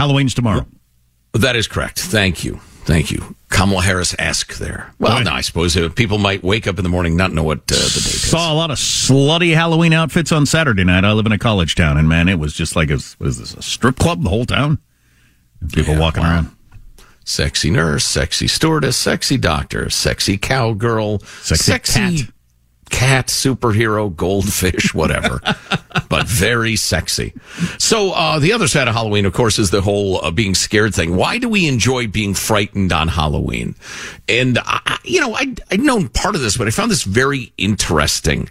Halloween's 0.00 0.32
tomorrow. 0.32 0.64
That 1.34 1.56
is 1.56 1.68
correct. 1.68 1.98
Thank 2.00 2.42
you. 2.42 2.58
Thank 2.84 3.10
you. 3.10 3.34
Kamala 3.50 3.82
Harris 3.82 4.14
esque 4.18 4.54
there. 4.54 4.92
Well, 4.98 5.12
Right. 5.12 5.24
no, 5.24 5.32
I 5.32 5.42
suppose 5.42 5.76
uh, 5.76 5.90
people 5.90 6.16
might 6.16 6.42
wake 6.42 6.66
up 6.66 6.78
in 6.78 6.84
the 6.84 6.88
morning 6.88 7.16
not 7.16 7.32
know 7.34 7.42
what 7.42 7.58
uh, 7.58 7.74
the 7.74 8.00
date 8.02 8.14
is. 8.14 8.30
Saw 8.30 8.50
a 8.50 8.54
lot 8.54 8.70
of 8.70 8.78
slutty 8.78 9.52
Halloween 9.54 9.92
outfits 9.92 10.32
on 10.32 10.46
Saturday 10.46 10.84
night. 10.84 11.04
I 11.04 11.12
live 11.12 11.26
in 11.26 11.32
a 11.32 11.38
college 11.38 11.74
town, 11.74 11.98
and 11.98 12.08
man, 12.08 12.28
it 12.30 12.38
was 12.38 12.54
just 12.54 12.74
like 12.76 12.88
a, 12.90 12.96
what 13.18 13.26
is 13.28 13.38
this, 13.38 13.52
a 13.54 13.60
strip 13.62 13.96
club 13.98 14.22
the 14.22 14.30
whole 14.30 14.46
town? 14.46 14.78
People 15.72 15.94
Yeah, 15.94 16.00
walking 16.00 16.22
wow. 16.22 16.30
around. 16.30 16.50
Sexy 17.26 17.70
nurse, 17.70 18.06
sexy 18.06 18.48
stewardess, 18.48 18.96
sexy 18.96 19.36
doctor, 19.36 19.90
sexy 19.90 20.38
cowgirl, 20.38 21.18
Sexy 21.42 21.72
cat. 21.78 22.32
cat, 22.88 23.26
superhero, 23.26 24.14
goldfish, 24.16 24.94
whatever. 24.94 25.40
but 26.20 26.28
very 26.28 26.76
sexy. 26.76 27.32
So 27.78 28.12
uh, 28.12 28.38
the 28.38 28.52
other 28.52 28.68
side 28.68 28.88
of 28.88 28.94
Halloween, 28.94 29.24
of 29.26 29.32
course, 29.32 29.58
is 29.58 29.70
the 29.70 29.80
whole 29.80 30.24
uh, 30.24 30.30
being 30.30 30.54
scared 30.54 30.94
thing. 30.94 31.16
Why 31.16 31.38
do 31.38 31.48
we 31.48 31.66
enjoy 31.66 32.08
being 32.08 32.34
frightened 32.34 32.92
on 32.92 33.08
Halloween? 33.08 33.74
And 34.28 34.58
I, 34.58 34.98
you 35.04 35.20
know, 35.20 35.34
I 35.34 35.54
I'd 35.70 35.80
known 35.80 36.08
part 36.08 36.34
of 36.34 36.40
this, 36.40 36.56
but 36.56 36.66
I 36.66 36.70
found 36.70 36.90
this 36.90 37.04
very 37.04 37.52
interesting. 37.56 38.48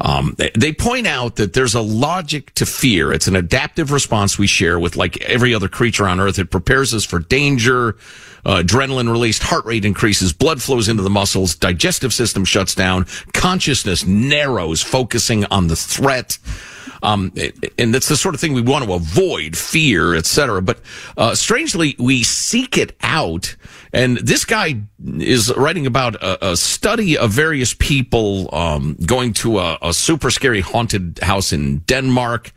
Um, 0.00 0.34
they, 0.38 0.50
they 0.56 0.72
point 0.72 1.06
out 1.06 1.36
that 1.36 1.52
there's 1.52 1.74
a 1.74 1.82
logic 1.82 2.54
to 2.54 2.66
fear. 2.66 3.12
It's 3.12 3.26
an 3.26 3.36
adaptive 3.36 3.92
response 3.92 4.38
we 4.38 4.46
share 4.46 4.78
with 4.78 4.96
like 4.96 5.20
every 5.22 5.54
other 5.54 5.68
creature 5.68 6.06
on 6.06 6.20
Earth. 6.20 6.38
It 6.38 6.50
prepares 6.50 6.94
us 6.94 7.04
for 7.04 7.18
danger. 7.18 7.96
Uh, 8.44 8.62
adrenaline 8.62 9.10
released, 9.10 9.42
heart 9.42 9.66
rate 9.66 9.84
increases, 9.84 10.32
blood 10.32 10.62
flows 10.62 10.88
into 10.88 11.02
the 11.02 11.10
muscles, 11.10 11.54
digestive 11.54 12.12
system 12.12 12.42
shuts 12.44 12.74
down, 12.74 13.04
consciousness 13.34 14.06
narrows, 14.06 14.82
focusing 14.82 15.44
on 15.46 15.66
the 15.66 15.76
threat. 15.76 16.38
Um, 17.10 17.32
and 17.78 17.94
that's 17.94 18.08
the 18.08 18.16
sort 18.16 18.34
of 18.34 18.40
thing 18.40 18.52
we 18.52 18.60
want 18.60 18.84
to 18.84 18.92
avoid, 18.92 19.56
fear, 19.56 20.14
etc. 20.14 20.62
But 20.62 20.80
uh, 21.16 21.34
strangely, 21.34 21.96
we 21.98 22.22
seek 22.22 22.78
it 22.78 22.96
out. 23.02 23.56
And 23.92 24.18
this 24.18 24.44
guy 24.44 24.82
is 25.18 25.52
writing 25.56 25.86
about 25.86 26.14
a, 26.16 26.52
a 26.52 26.56
study 26.56 27.18
of 27.18 27.30
various 27.30 27.74
people 27.74 28.54
um, 28.54 28.96
going 29.04 29.32
to 29.34 29.58
a, 29.58 29.78
a 29.82 29.92
super 29.92 30.30
scary 30.30 30.60
haunted 30.60 31.18
house 31.22 31.52
in 31.52 31.78
Denmark 31.80 32.52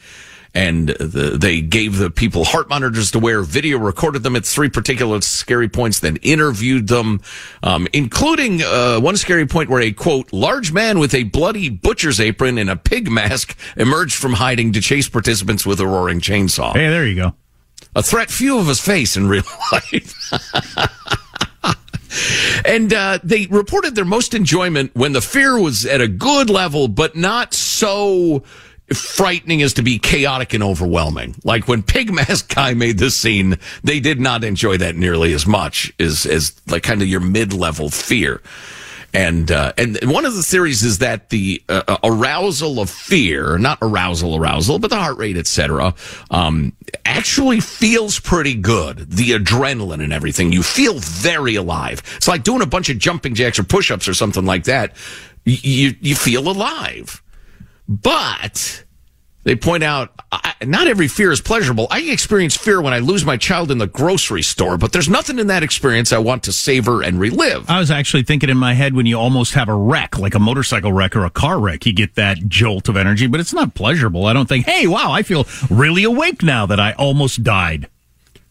and 0.54 0.90
the, 0.90 1.38
they 1.40 1.62
gave 1.62 1.98
the 1.98 2.10
people 2.12 2.44
heart 2.44 2.70
monitors 2.70 3.12
to 3.12 3.20
wear, 3.20 3.42
video 3.42 3.78
recorded 3.78 4.24
them 4.24 4.36
at 4.36 4.46
three 4.46 4.70
particular 4.70 5.20
scary 5.22 5.68
points, 5.68 6.00
then 6.00 6.18
interviewed 6.18 6.88
them, 6.88 7.22
um, 7.64 7.88
including 7.94 8.62
uh, 8.62 9.00
one 9.00 9.18
scary 9.18 9.48
point 9.48 9.70
where 9.70 9.82
a 9.82 9.92
quote 9.92 10.32
large 10.32 10.72
man 10.72 11.00
with 11.00 11.14
a 11.16 11.24
bloody 11.24 11.70
butcher's 11.70 12.20
apron 12.20 12.58
and 12.58 12.70
a 12.70 12.76
pig 12.76 13.10
mask 13.10 13.58
emerged 13.78 14.16
from 14.16 14.34
hiding 14.34 14.74
to 14.74 14.82
chase 14.82 15.10
participants 15.10 15.66
with 15.66 15.80
a 15.80 15.88
roaring 15.88 16.20
chainsaw. 16.22 16.74
Hey, 16.74 16.90
there 16.90 17.06
you 17.06 17.16
go. 17.16 17.34
A 17.96 18.04
threat 18.04 18.30
few 18.30 18.60
of 18.60 18.70
us 18.70 18.80
face 18.80 19.18
in 19.18 19.28
real 19.28 19.44
life. 19.72 20.32
And 22.66 22.94
uh, 22.94 23.20
they 23.24 23.48
reported 23.48 23.96
their 23.96 24.06
most 24.06 24.34
enjoyment 24.34 24.92
when 24.94 25.14
the 25.14 25.22
fear 25.22 25.60
was 25.60 25.86
at 25.86 26.00
a 26.00 26.08
good 26.08 26.50
level, 26.50 26.88
but 26.88 27.16
not 27.16 27.54
so 27.54 28.44
frightening 28.92 29.62
as 29.62 29.74
to 29.74 29.82
be 29.82 30.00
chaotic 30.00 30.54
and 30.54 30.64
overwhelming. 30.64 31.36
Like 31.44 31.68
when 31.68 31.84
Pig 31.84 32.12
Mask 32.14 32.54
Guy 32.54 32.74
made 32.74 32.98
this 32.98 33.16
scene, 33.16 33.58
they 33.84 34.00
did 34.00 34.20
not 34.20 34.44
enjoy 34.44 34.78
that 34.78 34.96
nearly 34.96 35.34
as 35.34 35.46
much 35.46 35.94
as 36.00 36.26
as 36.26 36.60
like 36.68 36.84
kind 36.84 37.02
of 37.02 37.08
your 37.08 37.22
mid 37.22 37.54
level 37.54 37.90
fear. 37.90 38.42
And 39.16 39.52
uh, 39.52 39.74
and 39.78 40.00
one 40.06 40.26
of 40.26 40.34
the 40.36 40.42
theories 40.42 40.82
is 40.84 40.98
that 40.98 41.30
the 41.30 41.62
uh, 41.70 41.98
arousal 42.04 42.80
of 42.80 42.90
fear, 42.90 43.60
not 43.60 43.78
arousal, 43.80 44.36
arousal, 44.36 44.80
but 44.80 44.90
the 44.90 44.96
heart 44.96 45.18
rate, 45.18 45.38
etc., 45.38 45.94
um, 46.32 46.74
actually 47.06 47.60
feels 47.60 48.20
pretty 48.20 48.56
good. 48.56 49.12
The 49.12 49.32
adrenaline 49.32 50.04
and 50.04 50.12
everything, 50.12 50.52
you 50.52 50.64
feel 50.64 50.98
very 50.98 51.54
alive. 51.54 52.02
It's 52.16 52.28
like 52.28 52.42
doing 52.42 52.64
a 52.64 52.66
bunch 52.66 52.90
of 52.90 52.98
jumping 52.98 53.36
jacks 53.36 53.60
or 53.60 53.64
push-ups 53.64 54.08
or 54.08 54.16
something 54.16 54.46
like 54.46 54.64
that. 54.64 54.96
You 55.46 55.94
you 56.02 56.16
feel 56.16 56.50
alive, 56.50 57.22
but 57.88 58.84
they 59.44 59.56
point 59.56 59.84
out 59.84 60.14
I, 60.32 60.56
not 60.66 60.88
every 60.88 61.08
fear 61.08 61.32
is 61.32 61.42
pleasurable. 61.42 61.88
I 61.92 62.02
experience 62.02 62.56
fear 62.58 62.82
when 62.82 62.94
I 62.94 63.00
lose 63.00 63.24
my 63.24 63.38
child 63.38 63.70
in 63.70 63.78
the 63.78 63.88
grocery 63.88 64.42
store, 64.42 64.78
but 64.78 64.92
there's 64.92 65.10
nothing 65.10 65.38
in 65.38 65.48
that 65.48 65.62
experience 65.62 66.12
I 66.12 66.18
want 66.18 66.44
to 66.44 66.52
savor 66.52 67.04
and 67.04 67.20
relive. 67.20 67.70
I 67.70 67.80
was 67.80 67.92
actually 67.92 68.24
thinking 68.24 68.50
in 68.50 68.58
my 68.58 68.74
head 68.74 68.96
when 68.96 69.06
you 69.06 69.20
almost 69.20 69.54
have 69.54 69.70
a 69.70 69.76
wreck, 69.76 70.18
like 70.18 70.34
a 70.34 70.40
motorcycle 70.40 70.92
wreck 70.92 71.16
or 71.16 71.26
a 71.26 71.30
car 71.30 71.60
wreck, 71.60 71.86
you 71.86 71.94
get 71.94 72.16
that 72.16 72.48
jolt 72.48 72.90
of 72.90 72.98
energy, 72.98 73.28
but 73.28 73.40
it's 73.40 73.54
not 73.54 73.76
pleasurable. 73.76 74.26
I 74.26 74.34
don't 74.34 74.50
think, 74.50 74.66
hey, 74.66 74.88
wow, 74.88 75.12
I 75.12 75.22
feel 75.22 75.46
really 75.70 76.04
awake 76.04 76.42
now 76.42 76.66
that 76.66 76.80
I 76.80 76.94
almost 76.94 77.44
died. 77.44 77.90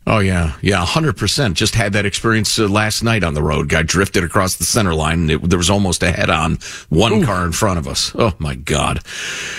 Oh 0.04 0.18
yeah, 0.18 0.56
yeah, 0.62 0.84
hundred 0.84 1.16
percent. 1.16 1.56
Just 1.56 1.76
had 1.76 1.92
that 1.92 2.04
experience 2.04 2.58
uh, 2.58 2.66
last 2.66 3.04
night 3.04 3.22
on 3.22 3.34
the 3.34 3.42
road. 3.42 3.68
Guy 3.68 3.82
drifted 3.82 4.24
across 4.24 4.56
the 4.56 4.64
center 4.64 4.94
line. 4.94 5.20
And 5.20 5.30
it, 5.30 5.48
there 5.48 5.58
was 5.58 5.70
almost 5.70 6.02
a 6.02 6.10
head-on, 6.10 6.58
one 6.88 7.22
car 7.24 7.44
in 7.46 7.52
front 7.52 7.78
of 7.78 7.86
us. 7.86 8.12
Oh 8.16 8.34
my 8.38 8.56
god. 8.56 9.00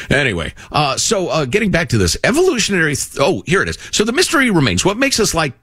Anyway, 0.09 0.53
uh, 0.71 0.97
so 0.97 1.29
uh, 1.29 1.45
getting 1.45 1.71
back 1.71 1.89
to 1.89 1.97
this 1.97 2.17
evolutionary. 2.23 2.95
Th- 2.95 3.17
oh, 3.19 3.43
here 3.45 3.61
it 3.61 3.69
is. 3.69 3.77
So 3.91 4.03
the 4.03 4.11
mystery 4.11 4.51
remains. 4.51 4.83
What 4.83 4.97
makes 4.97 5.19
us 5.19 5.33
like 5.33 5.53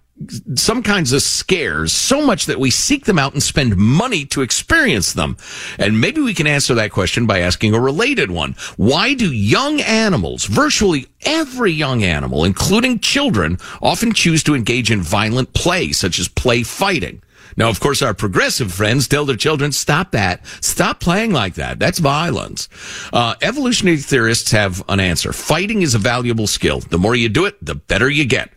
some 0.55 0.83
kinds 0.83 1.13
of 1.13 1.23
scares 1.23 1.93
so 1.93 2.25
much 2.25 2.47
that 2.47 2.61
we 2.61 2.71
seek 2.71 3.07
them 3.07 3.19
out 3.19 3.33
and 3.33 3.43
spend 3.43 3.77
money 3.77 4.25
to 4.27 4.43
experience 4.43 5.13
them. 5.13 5.37
And 5.79 6.01
maybe 6.01 6.21
we 6.21 6.35
can 6.35 6.47
answer 6.47 6.75
that 6.75 6.93
question 6.93 7.27
by 7.27 7.41
asking 7.41 7.75
a 7.75 7.81
related 7.81 8.31
one. 8.31 8.55
Why 8.77 9.15
do 9.15 9.33
young 9.33 9.81
animals, 9.81 10.45
virtually 10.45 11.07
every 11.23 11.73
young 11.73 12.03
animal, 12.03 12.45
including 12.45 13.01
children, 13.01 13.59
often 13.81 14.13
choose 14.13 14.43
to 14.45 14.55
engage 14.55 14.91
in 14.91 15.01
violent 15.01 15.53
play, 15.55 15.93
such 15.93 16.19
as 16.19 16.29
play 16.29 16.63
fighting? 16.63 17.23
Now, 17.57 17.69
of 17.69 17.81
course, 17.81 18.01
our 18.01 18.15
progressive 18.15 18.73
friends 18.73 19.09
tell 19.09 19.25
their 19.25 19.37
children, 19.37 19.73
stop 19.73 20.13
that. 20.13 20.47
Stop 20.61 21.01
playing 21.01 21.33
like 21.33 21.55
that. 21.55 21.79
That's 21.79 21.99
violence. 21.99 22.69
Uh, 23.13 23.35
evolutionary 23.43 23.99
theorists 23.99 24.53
have 24.53 24.83
an 24.89 25.01
answer. 25.01 25.33
Fighting 25.33 25.83
is 25.83 25.95
a 25.95 25.99
valuable 25.99 26.47
skill. 26.47 26.81
The 26.81 26.99
more 26.99 27.15
you 27.15 27.29
do 27.29 27.47
it, 27.47 27.63
the 27.65 27.75
better 27.75 28.09
you 28.09 28.25
get. 28.25 28.53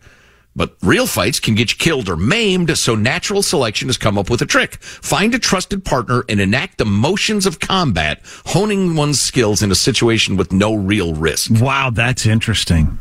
But 0.56 0.76
real 0.82 1.06
fights 1.06 1.40
can 1.40 1.54
get 1.54 1.72
you 1.72 1.76
killed 1.78 2.08
or 2.08 2.16
maimed, 2.16 2.76
so 2.78 2.94
natural 2.94 3.42
selection 3.42 3.88
has 3.88 3.98
come 3.98 4.16
up 4.16 4.30
with 4.30 4.40
a 4.40 4.46
trick. 4.46 4.76
Find 4.76 5.34
a 5.34 5.38
trusted 5.38 5.84
partner 5.84 6.24
and 6.28 6.40
enact 6.40 6.78
the 6.78 6.84
motions 6.84 7.44
of 7.46 7.58
combat, 7.60 8.20
honing 8.46 8.94
one's 8.94 9.20
skills 9.20 9.62
in 9.62 9.72
a 9.72 9.74
situation 9.74 10.36
with 10.36 10.52
no 10.52 10.74
real 10.74 11.14
risk. 11.14 11.50
Wow, 11.60 11.90
that's 11.90 12.24
interesting. 12.26 12.98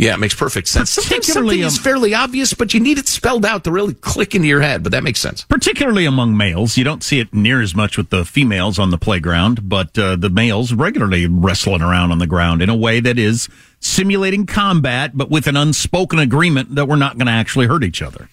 Yeah, 0.00 0.14
it 0.14 0.18
makes 0.18 0.34
perfect 0.34 0.66
sense. 0.66 0.88
Sometimes 0.88 1.26
Particularly, 1.26 1.56
something 1.56 1.66
is 1.66 1.78
fairly 1.78 2.14
obvious, 2.14 2.54
but 2.54 2.72
you 2.72 2.80
need 2.80 2.96
it 2.96 3.06
spelled 3.06 3.44
out 3.44 3.64
to 3.64 3.70
really 3.70 3.92
click 3.92 4.34
into 4.34 4.48
your 4.48 4.62
head, 4.62 4.82
but 4.82 4.92
that 4.92 5.04
makes 5.04 5.20
sense. 5.20 5.44
Particularly 5.44 6.06
among 6.06 6.34
males. 6.38 6.78
You 6.78 6.84
don't 6.84 7.02
see 7.04 7.20
it 7.20 7.34
near 7.34 7.60
as 7.60 7.74
much 7.74 7.98
with 7.98 8.08
the 8.08 8.24
females 8.24 8.78
on 8.78 8.92
the 8.92 8.96
playground, 8.96 9.68
but 9.68 9.98
uh, 9.98 10.16
the 10.16 10.30
males 10.30 10.72
regularly 10.72 11.26
wrestling 11.26 11.82
around 11.82 12.12
on 12.12 12.18
the 12.18 12.26
ground 12.26 12.62
in 12.62 12.70
a 12.70 12.74
way 12.74 13.00
that 13.00 13.18
is 13.18 13.50
simulating 13.80 14.46
combat, 14.46 15.12
but 15.14 15.30
with 15.30 15.46
an 15.46 15.56
unspoken 15.56 16.18
agreement 16.18 16.74
that 16.74 16.86
we're 16.86 16.96
not 16.96 17.16
going 17.16 17.26
to 17.26 17.32
actually 17.32 17.66
hurt 17.66 17.82
each 17.82 18.02
other. 18.02 18.28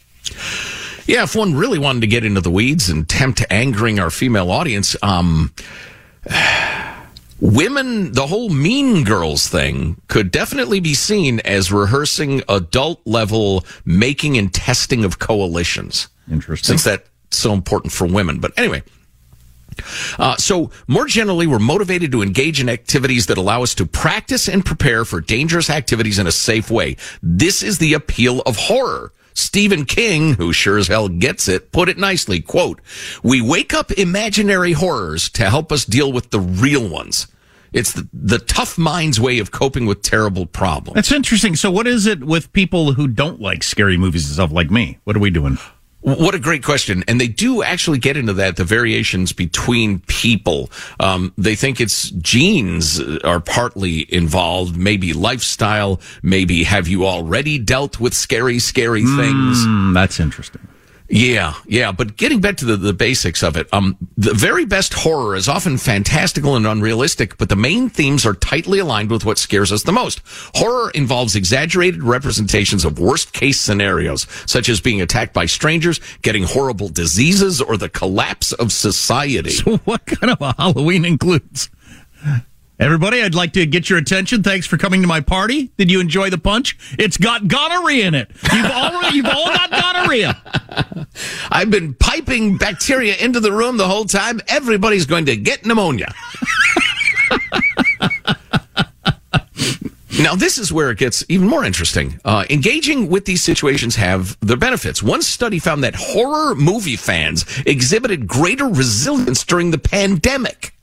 Yeah, 1.08 1.24
if 1.24 1.35
one 1.35 1.56
really 1.56 1.80
wanted 1.80 2.02
to 2.02 2.08
get 2.08 2.25
into 2.25 2.41
the 2.41 2.52
weeds 2.52 2.90
and 2.90 3.08
tempt 3.08 3.44
angering 3.50 4.00
our 4.00 4.09
female 4.09 4.52
audience, 4.52 4.96
um, 5.02 5.53
women, 7.40 8.12
the 8.12 8.28
whole 8.28 8.50
mean 8.50 9.06
girls 9.06 9.47
thing 9.47 10.02
could 10.09 10.31
definitely 10.31 10.81
be 10.81 10.94
seen 10.94 11.40
as 11.41 11.72
rehearsing 11.72 12.44
adult 12.50 13.00
level 13.06 13.66
making 13.85 14.38
and 14.38 14.53
testing 14.53 15.06
of 15.06 15.19
coalitions. 15.19 16.09
Interesting. 16.29 16.78
Since 16.78 16.84
that's 16.84 17.09
so 17.31 17.53
important 17.53 17.94
for 17.94 18.06
women. 18.06 18.40
But 18.40 18.52
anyway. 18.58 18.84
Uh, 20.20 20.36
so 20.38 20.72
more 20.88 21.06
generally, 21.06 21.48
we're 21.48 21.60
motivated 21.60 22.12
to 22.12 22.22
engage 22.22 22.60
in 22.62 22.70
activities 22.70 23.28
that 23.28 23.38
allow 23.38 23.64
us 23.64 23.76
to 23.76 23.86
practice 23.86 24.48
and 24.48 24.66
prepare 24.66 25.06
for 25.06 25.22
dangerous 25.22 25.70
activities 25.70 26.20
in 26.20 26.28
a 26.28 26.32
safe 26.32 26.70
way. 26.70 26.98
This 27.22 27.64
is 27.64 27.78
the 27.78 27.94
appeal 27.94 28.42
of 28.42 28.58
horror. 28.58 29.14
Stephen 29.34 29.86
King, 29.86 30.34
who 30.34 30.52
sure 30.52 30.79
as 30.79 30.88
hell 30.88 31.08
gets 31.09 31.47
it, 31.47 31.72
put 31.72 31.90
it 31.90 31.97
nicely. 31.97 32.41
Quote, 32.41 32.82
we 33.22 33.40
wake 33.40 33.72
up 33.72 33.91
imaginary 33.91 34.72
horrors 34.72 35.29
to 35.29 35.47
help 35.47 35.72
us 35.72 35.85
deal 35.85 36.12
with 36.12 36.32
the 36.32 36.40
real 36.40 36.90
ones. 36.90 37.28
It's 37.72 37.94
the, 37.94 38.08
the 38.12 38.40
tough 38.40 38.80
mind's 38.80 39.20
way 39.20 39.38
of 39.38 39.52
coping 39.52 39.85
with 39.85 40.02
terrible 40.02 40.47
problems. 40.47 40.96
That's 40.96 41.12
interesting. 41.12 41.56
So, 41.56 41.70
what 41.70 41.85
is 41.85 42.08
it 42.08 42.23
with 42.23 42.52
people 42.52 42.94
who 42.94 43.08
don't 43.08 43.40
like 43.40 43.62
scary 43.62 43.97
movies 43.97 44.26
and 44.26 44.34
stuff 44.34 44.52
like 44.52 44.72
me? 44.72 44.97
What 45.03 45.16
are 45.16 45.20
we 45.20 45.30
doing? 45.30 45.59
What 46.08 46.36
a 46.36 46.40
great 46.40 46.64
question. 46.64 47.04
And 47.09 47.20
they 47.20 47.28
do 47.28 47.64
actually 47.64 47.98
get 47.98 48.16
into 48.16 48.32
that, 48.34 48.56
the 48.56 48.64
variations 48.64 49.34
between 49.34 50.00
people. 50.08 50.72
Um, 51.02 51.34
they 51.38 51.54
think 51.54 51.82
it's 51.82 52.12
genes 52.12 53.02
are 53.26 53.42
partly 53.42 54.12
involved, 54.14 54.78
maybe 54.78 55.12
lifestyle, 55.12 56.00
maybe 56.24 56.64
have 56.64 56.88
you 56.88 57.06
already 57.06 57.59
dealt 57.59 58.00
with 58.00 58.14
scary, 58.14 58.59
scary 58.59 59.02
things? 59.02 59.66
Mm, 59.66 59.94
that's 59.94 60.22
interesting. 60.22 60.66
Yeah, 61.09 61.54
yeah, 61.66 61.94
but 61.94 62.18
getting 62.18 62.42
back 62.42 62.58
to 62.58 62.66
the, 62.66 62.76
the 62.76 62.94
basics 62.94 63.42
of 63.42 63.56
it, 63.56 63.68
um, 63.74 63.98
the 64.18 64.34
very 64.34 64.66
best 64.66 64.94
horror 64.94 65.36
is 65.36 65.48
often 65.48 65.78
fantastical 65.78 66.58
and 66.58 66.68
unrealistic, 66.68 67.38
but 67.38 67.48
the 67.48 67.56
main 67.56 67.90
themes 67.90 68.26
are 68.26 68.34
tightly 68.34 68.80
aligned 68.80 69.09
with 69.09 69.24
what 69.24 69.38
scares 69.38 69.72
us 69.72 69.84
the 69.84 69.94
most. 69.94 70.22
Horror 70.56 70.92
involves 70.92 71.36
exaggerated 71.36 72.04
representations 72.04 72.84
of 72.84 73.00
worst 73.00 73.32
case 73.32 73.58
scenarios, 73.59 74.28
such 74.46 74.68
as 74.68 74.82
being 74.82 75.02
attacked 75.02 75.34
by 75.34 75.46
strangers, 75.46 76.02
getting 76.24 76.44
horrible 76.44 76.90
diseases, 76.90 77.62
or 77.62 77.78
the 77.78 77.90
collapse 77.90 78.52
of 78.54 78.72
society. 78.72 79.52
So 79.68 79.78
what 79.86 80.06
kind 80.06 80.32
of 80.32 80.42
a 80.42 80.54
Halloween 80.54 81.04
includes? 81.04 81.70
Everybody, 82.79 83.24
I'd 83.24 83.34
like 83.34 83.53
to 83.53 83.66
get 83.66 83.90
your 83.90 83.97
attention. 83.97 84.44
Thanks 84.44 84.68
for 84.68 84.78
coming 84.78 85.02
to 85.02 85.08
my 85.08 85.20
party. 85.20 85.72
Did 85.78 85.90
you 85.90 86.00
enjoy 86.00 86.29
the 86.29 86.38
punch? 86.38 86.78
It's 87.00 87.18
got 87.18 87.47
gonorrhea 87.47 88.08
in 88.08 88.14
it. 88.14 88.29
You've 88.53 88.72
all, 88.72 89.12
you've 89.12 89.26
all 89.26 89.46
got 89.46 89.72
gonorrhea. 89.72 91.08
I've 91.52 91.72
been 91.72 91.96
piping 91.96 92.58
bacteria 92.58 93.16
into 93.16 93.40
the 93.40 93.52
room 93.52 93.78
the 93.78 93.88
whole 93.88 94.06
time. 94.06 94.41
Everybody's 94.47 95.08
going 95.08 95.26
to 95.26 95.35
get 95.35 95.66
pneumonia. 95.66 96.14
Now, 100.20 100.34
this 100.34 100.58
is 100.58 100.73
where 100.73 100.90
it 100.90 100.97
gets 100.97 101.23
even 101.30 101.47
more 101.47 101.64
interesting. 101.64 102.20
Uh, 102.26 102.44
engaging 102.50 103.09
with 103.09 103.26
these 103.26 103.44
situations 103.44 103.96
have 103.96 104.35
their 104.40 104.58
benefits. 104.58 105.03
One 105.03 105.22
study 105.22 105.59
found 105.59 105.84
that 105.84 105.94
horror 105.96 106.56
movie 106.56 106.96
fans 106.96 107.46
exhibited 107.68 108.28
greater 108.28 108.66
resilience 108.66 109.44
during 109.44 109.70
the 109.70 109.78
pandemic. 109.78 110.73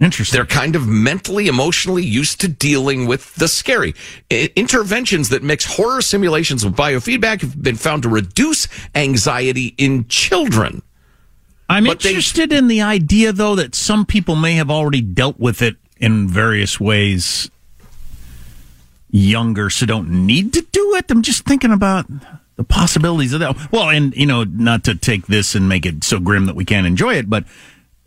Interesting. 0.00 0.36
They're 0.38 0.46
kind 0.46 0.76
of 0.76 0.88
mentally, 0.88 1.46
emotionally 1.46 2.04
used 2.04 2.40
to 2.40 2.48
dealing 2.48 3.06
with 3.06 3.34
the 3.34 3.48
scary. 3.48 3.94
Interventions 4.30 5.28
that 5.28 5.42
mix 5.42 5.76
horror 5.76 6.00
simulations 6.00 6.64
with 6.64 6.74
biofeedback 6.74 7.42
have 7.42 7.62
been 7.62 7.76
found 7.76 8.02
to 8.04 8.08
reduce 8.08 8.66
anxiety 8.94 9.74
in 9.76 10.06
children. 10.08 10.80
I'm 11.68 11.84
But 11.84 12.00
they- 12.00 12.08
interested 12.10 12.50
in 12.52 12.66
the 12.68 12.80
idea, 12.80 13.32
though, 13.32 13.54
that 13.56 13.74
some 13.74 14.06
people 14.06 14.36
may 14.36 14.54
have 14.54 14.70
already 14.70 15.02
dealt 15.02 15.38
with 15.38 15.60
it 15.60 15.76
in 15.98 16.26
various 16.28 16.80
ways 16.80 17.50
younger, 19.10 19.68
so 19.70 19.86
don't 19.86 20.08
need 20.08 20.52
to 20.54 20.64
do 20.72 20.94
it. 20.94 21.10
I'm 21.10 21.22
just 21.22 21.44
thinking 21.44 21.72
about 21.72 22.06
the 22.56 22.64
possibilities 22.64 23.32
of 23.32 23.40
that. 23.40 23.70
Well, 23.72 23.90
and, 23.90 24.14
you 24.16 24.26
know, 24.26 24.44
not 24.44 24.84
to 24.84 24.94
take 24.94 25.26
this 25.26 25.54
and 25.54 25.68
make 25.68 25.84
it 25.84 26.04
so 26.04 26.18
grim 26.20 26.46
that 26.46 26.56
we 26.56 26.64
can't 26.64 26.86
enjoy 26.86 27.14
it, 27.14 27.28
but 27.28 27.44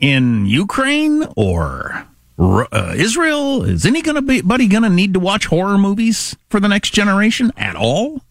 in 0.03 0.45
Ukraine 0.45 1.25
or 1.37 2.05
uh, 2.37 2.93
Israel, 2.93 3.63
is 3.63 3.85
anybody 3.85 4.67
going 4.67 4.83
to 4.83 4.89
need 4.89 5.13
to 5.13 5.19
watch 5.21 5.45
horror 5.45 5.77
movies 5.77 6.35
for 6.49 6.59
the 6.59 6.67
next 6.67 6.89
generation 6.89 7.53
at 7.55 7.77
all? 7.77 8.21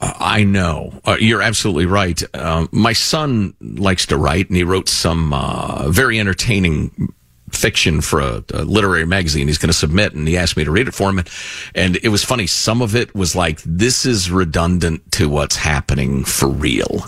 I 0.00 0.44
know. 0.44 1.00
Uh, 1.02 1.16
you're 1.18 1.40
absolutely 1.40 1.86
right. 1.86 2.22
Uh, 2.34 2.66
my 2.72 2.92
son 2.92 3.54
likes 3.58 4.04
to 4.06 4.18
write, 4.18 4.48
and 4.48 4.56
he 4.58 4.64
wrote 4.64 4.86
some 4.86 5.32
uh, 5.32 5.88
very 5.88 6.20
entertaining 6.20 7.14
fiction 7.50 8.02
for 8.02 8.20
a, 8.20 8.44
a 8.52 8.64
literary 8.64 9.06
magazine 9.06 9.46
he's 9.46 9.56
going 9.56 9.68
to 9.68 9.72
submit, 9.72 10.12
and 10.12 10.28
he 10.28 10.36
asked 10.36 10.58
me 10.58 10.64
to 10.64 10.70
read 10.70 10.88
it 10.88 10.94
for 10.94 11.08
him. 11.08 11.20
And, 11.20 11.30
and 11.74 11.96
it 12.02 12.10
was 12.10 12.22
funny. 12.22 12.46
Some 12.46 12.82
of 12.82 12.94
it 12.94 13.14
was 13.14 13.34
like, 13.34 13.62
this 13.64 14.04
is 14.04 14.30
redundant 14.30 15.10
to 15.12 15.30
what's 15.30 15.56
happening 15.56 16.24
for 16.24 16.50
real. 16.50 17.06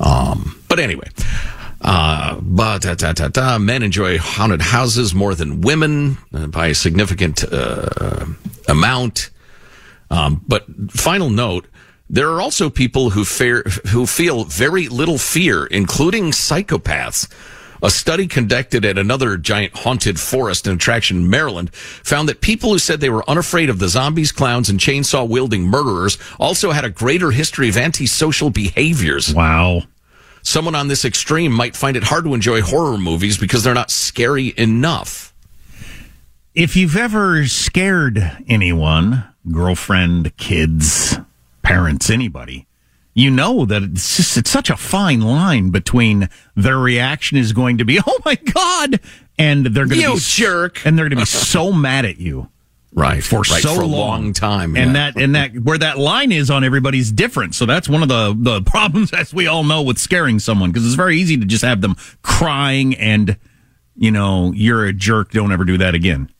Um, 0.00 0.60
but 0.68 0.78
anyway. 0.78 1.08
Uh, 1.82 2.38
but 2.40 2.82
ta, 2.82 2.94
ta, 2.94 3.12
ta, 3.12 3.28
ta, 3.28 3.58
men 3.58 3.82
enjoy 3.82 4.16
haunted 4.16 4.62
houses 4.62 5.14
more 5.14 5.34
than 5.34 5.60
women 5.60 6.16
uh, 6.32 6.46
by 6.46 6.68
a 6.68 6.74
significant 6.74 7.44
uh, 7.52 8.24
amount. 8.68 9.30
Um, 10.08 10.44
but 10.46 10.64
final 10.90 11.28
note, 11.28 11.66
there 12.08 12.30
are 12.30 12.40
also 12.40 12.70
people 12.70 13.10
who 13.10 13.24
fear, 13.24 13.62
who 13.88 14.06
feel 14.06 14.44
very 14.44 14.88
little 14.88 15.18
fear, 15.18 15.66
including 15.66 16.30
psychopaths. 16.30 17.28
A 17.82 17.90
study 17.90 18.28
conducted 18.28 18.84
at 18.84 18.96
another 18.96 19.36
giant 19.36 19.74
haunted 19.78 20.20
forest 20.20 20.68
and 20.68 20.76
attraction 20.76 21.16
in 21.16 21.30
Maryland 21.30 21.74
found 21.74 22.28
that 22.28 22.40
people 22.40 22.70
who 22.70 22.78
said 22.78 23.00
they 23.00 23.10
were 23.10 23.28
unafraid 23.28 23.68
of 23.68 23.80
the 23.80 23.88
zombies, 23.88 24.30
clowns, 24.30 24.68
and 24.68 24.78
chainsaw 24.78 25.28
wielding 25.28 25.64
murderers 25.64 26.16
also 26.38 26.70
had 26.70 26.84
a 26.84 26.90
greater 26.90 27.32
history 27.32 27.68
of 27.68 27.76
antisocial 27.76 28.50
behaviors. 28.50 29.34
Wow. 29.34 29.82
Someone 30.42 30.74
on 30.74 30.88
this 30.88 31.04
extreme 31.04 31.52
might 31.52 31.76
find 31.76 31.96
it 31.96 32.04
hard 32.04 32.24
to 32.24 32.34
enjoy 32.34 32.62
horror 32.62 32.98
movies 32.98 33.38
because 33.38 33.62
they're 33.62 33.74
not 33.74 33.90
scary 33.90 34.52
enough. 34.56 35.32
If 36.54 36.76
you've 36.76 36.96
ever 36.96 37.46
scared 37.46 38.18
anyone, 38.48 39.24
girlfriend, 39.50 40.36
kids, 40.36 41.16
parents, 41.62 42.10
anybody, 42.10 42.66
you 43.14 43.30
know 43.30 43.64
that 43.66 43.82
it's 43.82 44.16
just 44.16 44.36
it's 44.36 44.50
such 44.50 44.68
a 44.68 44.76
fine 44.76 45.20
line 45.20 45.70
between 45.70 46.28
their 46.56 46.78
reaction 46.78 47.38
is 47.38 47.52
going 47.52 47.78
to 47.78 47.84
be 47.84 48.00
"Oh 48.06 48.18
my 48.24 48.34
god," 48.34 49.00
and 49.38 49.66
they're 49.66 49.86
going 49.86 50.00
to 50.00 50.08
You 50.08 50.14
be 50.14 50.20
jerk. 50.20 50.84
and 50.84 50.98
they're 50.98 51.08
going 51.08 51.16
to 51.18 51.22
be 51.22 51.26
so 51.26 51.72
mad 51.86 52.04
at 52.04 52.18
you 52.18 52.48
Right. 52.94 53.24
for 53.24 53.38
right, 53.40 53.62
so 53.62 53.74
for 53.74 53.86
long. 53.86 53.90
long 53.90 54.32
time. 54.32 54.76
and 54.76 54.94
yeah. 54.94 55.10
that 55.10 55.22
and 55.22 55.34
that 55.34 55.54
where 55.58 55.78
that 55.78 55.98
line 55.98 56.30
is 56.30 56.50
on 56.50 56.62
everybody's 56.62 57.10
different. 57.10 57.54
So 57.54 57.64
that's 57.64 57.88
one 57.88 58.02
of 58.02 58.08
the 58.08 58.34
the 58.38 58.62
problems, 58.70 59.12
as 59.12 59.32
we 59.32 59.46
all 59.46 59.64
know, 59.64 59.82
with 59.82 59.98
scaring 59.98 60.38
someone 60.38 60.70
because 60.70 60.86
it's 60.86 60.94
very 60.94 61.18
easy 61.18 61.36
to 61.36 61.46
just 61.46 61.64
have 61.64 61.80
them 61.80 61.96
crying 62.22 62.94
and 62.96 63.36
you 63.96 64.10
know 64.10 64.52
you're 64.52 64.86
a 64.86 64.92
jerk. 64.92 65.30
Don't 65.30 65.52
ever 65.52 65.64
do 65.64 65.78
that 65.78 65.94
again. 65.94 66.31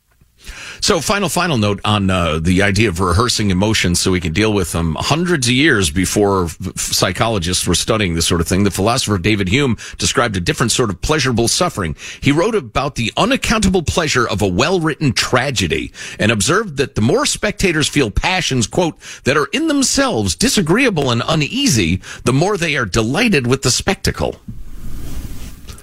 So, 0.80 1.00
final, 1.00 1.28
final 1.28 1.58
note 1.58 1.80
on 1.84 2.10
uh, 2.10 2.40
the 2.40 2.62
idea 2.62 2.88
of 2.88 2.98
rehearsing 2.98 3.50
emotions 3.50 4.00
so 4.00 4.10
we 4.10 4.20
can 4.20 4.32
deal 4.32 4.52
with 4.52 4.72
them. 4.72 4.96
Hundreds 4.98 5.46
of 5.46 5.54
years 5.54 5.90
before 5.90 6.48
psychologists 6.76 7.66
were 7.66 7.74
studying 7.74 8.14
this 8.14 8.26
sort 8.26 8.40
of 8.40 8.48
thing, 8.48 8.64
the 8.64 8.70
philosopher 8.70 9.16
David 9.18 9.48
Hume 9.48 9.76
described 9.98 10.36
a 10.36 10.40
different 10.40 10.72
sort 10.72 10.90
of 10.90 11.00
pleasurable 11.00 11.46
suffering. 11.46 11.94
He 12.20 12.32
wrote 12.32 12.54
about 12.54 12.96
the 12.96 13.12
unaccountable 13.16 13.82
pleasure 13.82 14.28
of 14.28 14.42
a 14.42 14.48
well-written 14.48 15.12
tragedy 15.12 15.92
and 16.18 16.32
observed 16.32 16.78
that 16.78 16.94
the 16.96 17.00
more 17.00 17.26
spectators 17.26 17.88
feel 17.88 18.10
passions, 18.10 18.66
quote, 18.66 18.98
that 19.24 19.36
are 19.36 19.48
in 19.52 19.68
themselves 19.68 20.34
disagreeable 20.34 21.10
and 21.10 21.22
uneasy, 21.28 22.00
the 22.24 22.32
more 22.32 22.56
they 22.56 22.76
are 22.76 22.86
delighted 22.86 23.46
with 23.46 23.62
the 23.62 23.70
spectacle. 23.70 24.40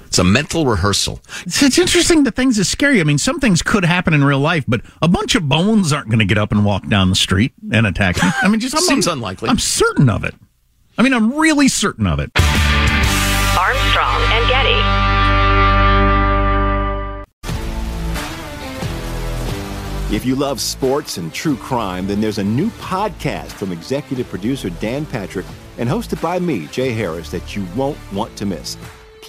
It's 0.10 0.18
a 0.18 0.24
mental 0.24 0.66
rehearsal. 0.66 1.22
It's, 1.46 1.62
it's 1.62 1.78
interesting 1.78 2.24
the 2.24 2.32
things 2.32 2.58
that 2.58 2.64
scare 2.66 2.92
you. 2.92 3.00
I 3.00 3.04
mean, 3.04 3.20
some 3.20 3.40
things 3.40 3.62
could 3.62 3.86
happen 3.86 4.12
in 4.16 4.24
real 4.24 4.40
life, 4.40 4.66
but 4.68 4.82
a 5.04 5.08
bunch 5.08 5.36
of 5.36 5.48
bones 5.48 5.94
aren't 5.94 6.08
going 6.10 6.18
to 6.18 6.26
get 6.26 6.40
up 6.40 6.52
and 6.52 6.66
walk 6.66 6.88
down 6.88 7.10
the 7.12 7.16
street 7.16 7.54
and 7.72 7.86
attack 7.86 8.16
me. 8.16 8.28
I 8.42 8.48
mean, 8.48 8.60
just 8.60 8.76
I'm, 8.76 8.82
Seems 8.82 9.08
I'm- 9.08 9.20
unlikely. 9.20 9.50
I'm 9.50 9.60
certain 9.60 10.10
of 10.10 10.24
it. 10.24 10.34
I 10.98 11.04
mean, 11.04 11.14
I'm 11.14 11.32
really 11.36 11.68
certain 11.68 12.08
of 12.08 12.18
it. 12.20 12.32
Armstrong 13.56 14.22
and 14.32 14.50
Getty. 14.50 14.80
If 20.12 20.26
you 20.26 20.36
love 20.36 20.60
sports 20.60 21.18
and 21.18 21.32
true 21.32 21.56
crime, 21.56 22.08
then 22.08 22.20
there's 22.20 22.40
a 22.40 22.44
new 22.44 22.72
podcast 22.72 23.52
from 23.52 23.72
executive 23.72 24.28
producer 24.28 24.72
Dan 24.72 25.06
Patrick 25.06 25.46
and 25.78 25.88
hosted 25.88 26.20
by 26.20 26.40
me, 26.40 26.66
Jay 26.68 26.94
Harris, 26.94 27.30
that 27.30 27.56
you 27.56 27.64
won't 27.76 27.98
want 28.12 28.36
to 28.38 28.48
miss. 28.48 28.76